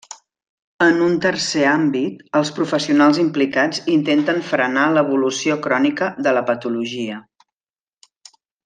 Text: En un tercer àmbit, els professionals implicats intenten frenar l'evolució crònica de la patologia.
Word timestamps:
En 0.85 0.95
un 1.07 1.11
tercer 1.25 1.65
àmbit, 1.71 2.23
els 2.39 2.51
professionals 2.61 3.21
implicats 3.25 3.83
intenten 3.99 4.43
frenar 4.49 4.89
l'evolució 4.97 5.59
crònica 5.69 6.13
de 6.29 6.39
la 6.39 6.47
patologia. 6.53 7.21